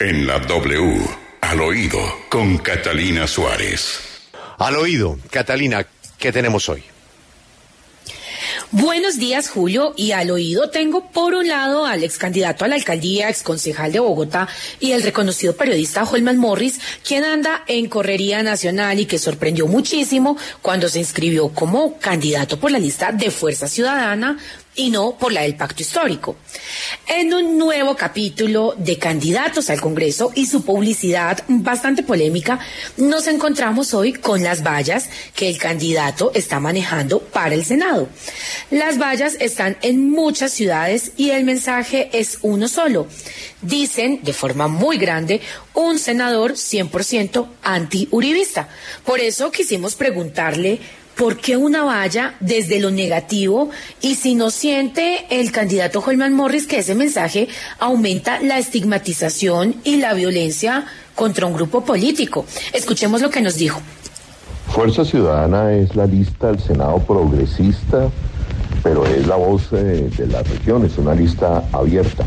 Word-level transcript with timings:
En 0.00 0.26
la 0.26 0.38
W, 0.38 0.98
al 1.42 1.60
oído, 1.60 2.00
con 2.30 2.56
Catalina 2.56 3.26
Suárez. 3.26 4.00
Al 4.58 4.76
oído, 4.76 5.18
Catalina, 5.28 5.86
¿qué 6.18 6.32
tenemos 6.32 6.70
hoy? 6.70 6.82
Buenos 8.70 9.18
días, 9.18 9.50
Julio. 9.50 9.92
Y 9.98 10.12
al 10.12 10.30
oído 10.30 10.70
tengo 10.70 11.10
por 11.10 11.34
un 11.34 11.48
lado 11.48 11.84
al 11.84 12.02
ex 12.02 12.16
candidato 12.16 12.64
a 12.64 12.68
la 12.68 12.76
alcaldía, 12.76 13.28
ex 13.28 13.42
concejal 13.42 13.92
de 13.92 14.00
Bogotá 14.00 14.48
y 14.78 14.92
el 14.92 15.02
reconocido 15.02 15.54
periodista 15.54 16.04
Holman 16.04 16.38
Morris, 16.38 16.80
quien 17.06 17.24
anda 17.24 17.62
en 17.66 17.86
correría 17.90 18.42
nacional 18.42 19.00
y 19.00 19.04
que 19.04 19.18
sorprendió 19.18 19.66
muchísimo 19.66 20.38
cuando 20.62 20.88
se 20.88 21.00
inscribió 21.00 21.50
como 21.50 21.98
candidato 21.98 22.58
por 22.58 22.70
la 22.70 22.78
lista 22.78 23.12
de 23.12 23.30
Fuerza 23.30 23.68
Ciudadana 23.68 24.38
y 24.76 24.90
no 24.90 25.16
por 25.18 25.32
la 25.32 25.42
del 25.42 25.56
pacto 25.56 25.82
histórico. 25.82 26.36
En 27.06 27.34
un 27.34 27.58
nuevo 27.58 27.96
capítulo 27.96 28.74
de 28.78 28.98
candidatos 28.98 29.68
al 29.68 29.80
Congreso 29.80 30.30
y 30.34 30.46
su 30.46 30.64
publicidad 30.64 31.42
bastante 31.48 32.02
polémica, 32.02 32.60
nos 32.96 33.26
encontramos 33.26 33.94
hoy 33.94 34.12
con 34.12 34.42
las 34.42 34.62
vallas 34.62 35.08
que 35.34 35.48
el 35.48 35.58
candidato 35.58 36.30
está 36.34 36.60
manejando 36.60 37.20
para 37.20 37.54
el 37.54 37.64
Senado. 37.64 38.08
Las 38.70 38.98
vallas 38.98 39.36
están 39.40 39.76
en 39.82 40.10
muchas 40.10 40.52
ciudades 40.52 41.12
y 41.16 41.30
el 41.30 41.44
mensaje 41.44 42.10
es 42.12 42.38
uno 42.42 42.68
solo. 42.68 43.08
Dicen 43.62 44.20
de 44.22 44.32
forma 44.32 44.68
muy 44.68 44.98
grande 44.98 45.40
un 45.74 45.98
senador 45.98 46.52
100% 46.52 47.48
anti-uribista. 47.62 48.68
Por 49.04 49.20
eso 49.20 49.50
quisimos 49.50 49.96
preguntarle 49.96 50.78
¿por 51.20 51.36
qué 51.36 51.54
una 51.54 51.84
valla 51.84 52.34
desde 52.40 52.80
lo 52.80 52.90
negativo? 52.90 53.68
Y 54.00 54.14
si 54.14 54.34
no 54.34 54.48
siente 54.48 55.26
el 55.28 55.52
candidato 55.52 56.02
Holman 56.04 56.32
Morris 56.32 56.66
que 56.66 56.78
ese 56.78 56.94
mensaje 56.94 57.46
aumenta 57.78 58.40
la 58.40 58.58
estigmatización 58.58 59.74
y 59.84 59.96
la 59.96 60.14
violencia 60.14 60.86
contra 61.14 61.44
un 61.44 61.52
grupo 61.52 61.84
político. 61.84 62.46
Escuchemos 62.72 63.20
lo 63.20 63.28
que 63.28 63.42
nos 63.42 63.56
dijo. 63.56 63.82
Fuerza 64.68 65.04
Ciudadana 65.04 65.74
es 65.74 65.94
la 65.94 66.06
lista 66.06 66.52
del 66.52 66.60
Senado 66.60 66.98
progresista, 67.00 68.08
pero 68.82 69.04
es 69.04 69.26
la 69.26 69.36
voz 69.36 69.64
eh, 69.72 70.08
de 70.16 70.26
la 70.26 70.42
región, 70.42 70.86
es 70.86 70.96
una 70.96 71.14
lista 71.14 71.64
abierta. 71.70 72.24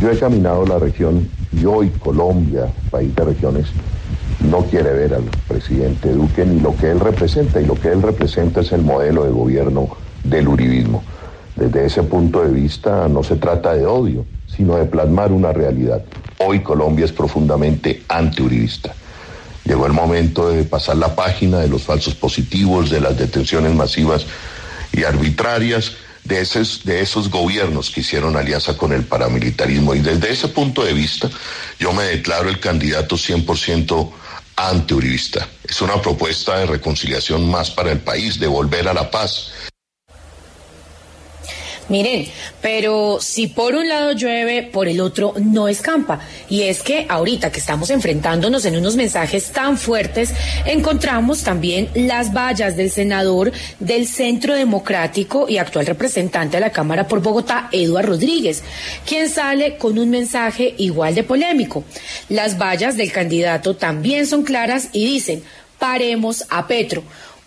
Yo 0.00 0.10
he 0.10 0.18
caminado 0.18 0.66
la 0.66 0.80
región 0.80 1.30
y 1.52 1.64
hoy 1.64 1.90
Colombia, 1.90 2.66
país 2.90 3.14
de 3.14 3.24
regiones, 3.24 3.66
no 4.44 4.64
quiere 4.66 4.92
ver 4.92 5.14
al 5.14 5.24
presidente 5.48 6.12
Duque 6.12 6.44
ni 6.44 6.60
lo 6.60 6.76
que 6.76 6.90
él 6.90 7.00
representa, 7.00 7.60
y 7.60 7.66
lo 7.66 7.74
que 7.74 7.88
él 7.88 8.02
representa 8.02 8.60
es 8.60 8.72
el 8.72 8.82
modelo 8.82 9.24
de 9.24 9.30
gobierno 9.30 9.96
del 10.24 10.48
uribismo. 10.48 11.02
Desde 11.56 11.86
ese 11.86 12.02
punto 12.02 12.42
de 12.42 12.50
vista 12.50 13.08
no 13.08 13.22
se 13.22 13.36
trata 13.36 13.74
de 13.74 13.86
odio, 13.86 14.24
sino 14.46 14.76
de 14.76 14.86
plasmar 14.86 15.32
una 15.32 15.52
realidad. 15.52 16.02
Hoy 16.38 16.60
Colombia 16.60 17.04
es 17.04 17.12
profundamente 17.12 18.02
antiuribista. 18.08 18.94
Llegó 19.64 19.86
el 19.86 19.92
momento 19.92 20.48
de 20.48 20.64
pasar 20.64 20.96
la 20.96 21.14
página 21.14 21.60
de 21.60 21.68
los 21.68 21.82
falsos 21.82 22.14
positivos, 22.14 22.90
de 22.90 23.00
las 23.00 23.16
detenciones 23.16 23.74
masivas 23.74 24.26
y 24.92 25.04
arbitrarias, 25.04 25.92
de 26.24 26.40
esos, 26.40 26.84
de 26.84 27.00
esos 27.00 27.30
gobiernos 27.30 27.90
que 27.90 28.00
hicieron 28.00 28.36
alianza 28.36 28.76
con 28.76 28.92
el 28.92 29.04
paramilitarismo. 29.04 29.94
Y 29.94 30.00
desde 30.00 30.32
ese 30.32 30.48
punto 30.48 30.84
de 30.84 30.92
vista, 30.92 31.30
yo 31.78 31.92
me 31.92 32.04
declaro 32.04 32.48
el 32.48 32.60
candidato 32.60 33.16
100% 33.16 34.10
antiuribista. 34.68 35.48
Es 35.64 35.80
una 35.80 36.00
propuesta 36.00 36.58
de 36.58 36.66
reconciliación 36.66 37.50
más 37.50 37.70
para 37.70 37.92
el 37.92 38.00
país, 38.00 38.38
de 38.38 38.46
volver 38.46 38.88
a 38.88 38.94
la 38.94 39.10
paz. 39.10 39.52
Miren, 41.92 42.26
pero 42.62 43.18
si 43.20 43.48
por 43.48 43.74
un 43.74 43.86
lado 43.86 44.12
llueve, 44.12 44.62
por 44.62 44.88
el 44.88 44.98
otro 44.98 45.34
no 45.36 45.68
escampa. 45.68 46.20
Y 46.48 46.62
es 46.62 46.82
que 46.82 47.04
ahorita 47.06 47.52
que 47.52 47.60
estamos 47.60 47.90
enfrentándonos 47.90 48.64
en 48.64 48.76
unos 48.76 48.96
mensajes 48.96 49.52
tan 49.52 49.76
fuertes, 49.76 50.30
encontramos 50.64 51.42
también 51.42 51.90
las 51.92 52.32
vallas 52.32 52.78
del 52.78 52.90
senador 52.90 53.52
del 53.78 54.06
Centro 54.06 54.54
Democrático 54.54 55.50
y 55.50 55.58
actual 55.58 55.84
representante 55.84 56.56
de 56.56 56.62
la 56.62 56.72
Cámara 56.72 57.06
por 57.06 57.20
Bogotá, 57.20 57.68
Eduardo 57.72 58.12
Rodríguez, 58.12 58.62
quien 59.06 59.28
sale 59.28 59.76
con 59.76 59.98
un 59.98 60.08
mensaje 60.08 60.74
igual 60.78 61.14
de 61.14 61.24
polémico. 61.24 61.84
Las 62.30 62.56
vallas 62.56 62.96
del 62.96 63.12
candidato 63.12 63.76
también 63.76 64.26
son 64.26 64.44
claras 64.44 64.88
y 64.94 65.04
dicen, 65.04 65.42
paremos 65.78 66.46
a 66.48 66.66
Petro 66.66 67.02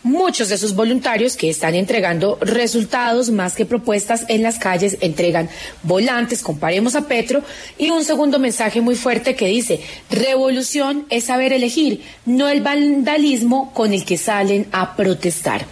Muchos 0.06 0.50
de 0.50 0.60
sus 0.60 0.76
voluntarios 0.76 1.36
que 1.36 1.50
están 1.50 1.74
entregando 1.74 2.38
resultados 2.40 3.32
más 3.32 3.56
que 3.56 3.66
propuestas 3.66 4.26
en 4.28 4.44
las 4.44 4.60
calles 4.60 5.00
entregan 5.02 5.50
volantes, 5.82 6.44
comparemos 6.44 6.94
a 6.96 7.08
Petro, 7.08 7.42
y 7.80 7.90
un 7.90 8.04
segundo 8.04 8.38
mensaje 8.38 8.82
muy 8.82 8.94
fuerte 8.94 9.36
que 9.36 9.48
dice, 9.48 9.80
revolución 10.12 11.08
es 11.10 11.24
saber 11.24 11.54
elegir, 11.54 12.04
no 12.28 12.50
el 12.50 12.62
vandalismo 12.62 13.74
con 13.74 13.94
el 13.94 14.06
que 14.06 14.20
salen 14.20 14.68
a 14.72 14.96
protestar. 14.96 15.66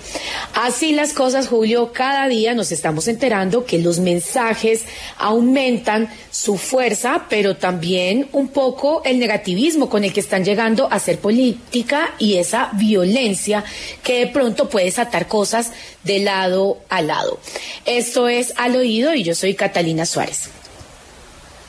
Así 0.55 0.93
las 0.93 1.13
cosas, 1.13 1.47
Julio, 1.47 1.91
cada 1.93 2.27
día 2.27 2.55
nos 2.55 2.71
estamos 2.71 3.07
enterando 3.07 3.65
que 3.65 3.77
los 3.77 3.99
mensajes 3.99 4.81
aumentan 5.19 6.09
su 6.31 6.57
fuerza, 6.57 7.27
pero 7.29 7.55
también 7.57 8.29
un 8.31 8.47
poco 8.47 9.03
el 9.05 9.19
negativismo 9.19 9.89
con 9.89 10.03
el 10.03 10.11
que 10.11 10.21
están 10.21 10.43
llegando 10.43 10.87
a 10.91 10.95
hacer 10.95 11.19
política 11.19 12.15
y 12.17 12.37
esa 12.37 12.71
violencia 12.73 13.63
que 14.01 14.22
pronto 14.27 14.69
puedes 14.69 14.99
atar 14.99 15.27
cosas 15.27 15.71
de 16.03 16.19
lado 16.19 16.79
a 16.89 17.01
lado. 17.01 17.39
Esto 17.85 18.27
es 18.27 18.53
al 18.57 18.75
oído 18.75 19.13
y 19.13 19.23
yo 19.23 19.35
soy 19.35 19.53
Catalina 19.53 20.05
Suárez. 20.05 20.49